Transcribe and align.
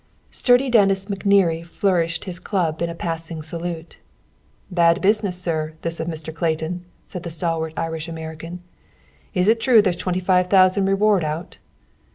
Sturdy 0.31 0.71
Dennis 0.71 1.05
McNerney 1.05 1.63
flourished 1.63 2.25
his 2.25 2.39
club 2.39 2.81
in 2.81 2.89
a 2.89 2.95
passing 2.95 3.43
salute. 3.43 3.99
"Bad 4.71 4.99
business, 4.99 5.39
sir, 5.39 5.73
this 5.83 5.99
of 5.99 6.07
Mr. 6.07 6.33
Clayton," 6.33 6.85
said 7.05 7.21
the 7.21 7.29
stalwart 7.29 7.73
Irish 7.77 8.07
American. 8.07 8.63
"Is 9.35 9.47
it 9.47 9.59
true 9.59 9.79
there's 9.79 9.95
twenty 9.97 10.19
five 10.19 10.47
thousand 10.47 10.87
reward 10.87 11.23
out?" 11.23 11.59